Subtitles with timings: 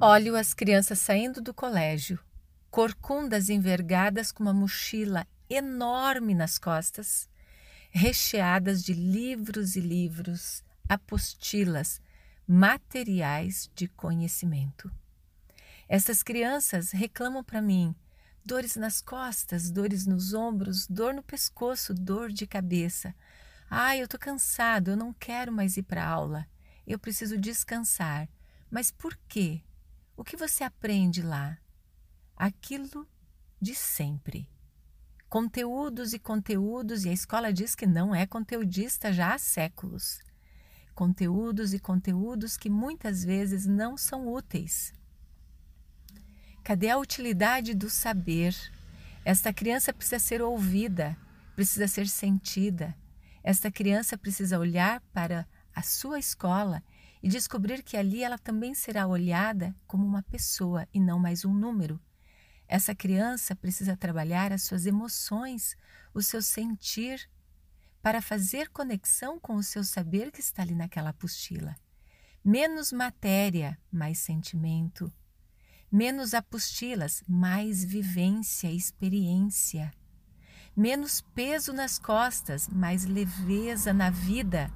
[0.00, 2.18] Olho as crianças saindo do colégio,
[2.68, 7.28] corcundas envergadas com uma mochila enorme nas costas,
[7.92, 12.02] recheadas de livros e livros, apostilas,
[12.46, 14.90] materiais de conhecimento.
[15.88, 17.94] Essas crianças reclamam para mim
[18.44, 23.14] dores nas costas, dores nos ombros, dor no pescoço, dor de cabeça.
[23.70, 26.46] Ai, eu estou cansado, eu não quero mais ir para aula.
[26.84, 28.28] Eu preciso descansar.
[28.68, 29.62] Mas por quê?
[30.16, 31.58] O que você aprende lá?
[32.36, 33.06] Aquilo
[33.60, 34.48] de sempre.
[35.28, 40.20] Conteúdos e conteúdos, e a escola diz que não é conteudista já há séculos.
[40.94, 44.92] Conteúdos e conteúdos que muitas vezes não são úteis.
[46.62, 48.54] Cadê a utilidade do saber?
[49.24, 51.16] Esta criança precisa ser ouvida,
[51.56, 52.96] precisa ser sentida.
[53.42, 56.80] Esta criança precisa olhar para a sua escola
[57.24, 61.54] e descobrir que ali ela também será olhada como uma pessoa e não mais um
[61.54, 61.98] número.
[62.68, 65.74] Essa criança precisa trabalhar as suas emoções,
[66.12, 67.26] o seu sentir,
[68.02, 71.74] para fazer conexão com o seu saber que está ali naquela apostila.
[72.44, 75.10] Menos matéria, mais sentimento.
[75.90, 79.90] Menos apostilas, mais vivência, experiência.
[80.76, 84.70] Menos peso nas costas, mais leveza na vida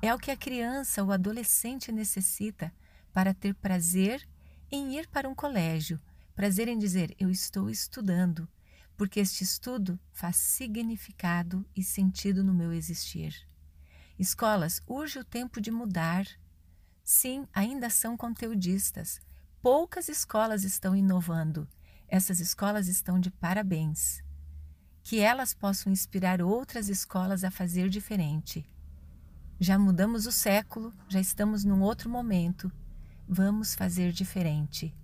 [0.00, 2.72] é o que a criança ou adolescente necessita
[3.12, 4.28] para ter prazer
[4.70, 6.00] em ir para um colégio,
[6.36, 8.48] prazer em dizer eu estou estudando,
[8.96, 13.34] porque este estudo faz significado e sentido no meu existir.
[14.18, 16.26] Escolas, urge o tempo de mudar.
[17.02, 19.20] Sim, ainda são conteudistas.
[19.60, 21.68] Poucas escolas estão inovando.
[22.06, 24.22] Essas escolas estão de parabéns.
[25.02, 28.68] Que elas possam inspirar outras escolas a fazer diferente
[29.60, 32.70] já mudamos o século, já estamos num outro momento.
[33.28, 34.94] Vamos fazer diferente.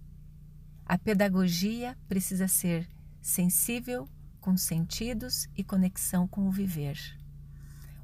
[0.86, 2.88] A pedagogia precisa ser
[3.20, 4.08] sensível,
[4.40, 6.98] com sentidos e conexão com o viver.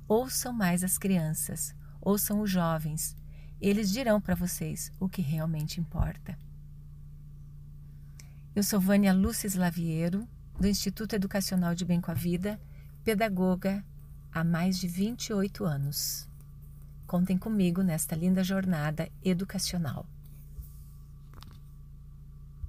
[0.09, 3.15] Ouçam mais as crianças, ouçam os jovens.
[3.60, 6.37] Eles dirão para vocês o que realmente importa.
[8.56, 10.27] Eu sou Vânia Lúcia Slaviero,
[10.59, 12.60] do Instituto Educacional de Bem com a Vida,
[13.05, 13.84] pedagoga
[14.33, 16.30] há mais de 28 anos.
[17.10, 20.06] Contem comigo nesta linda jornada educacional.